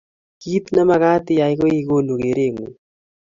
[0.41, 2.75] Kit ne magat iyai ko ikonu kerengung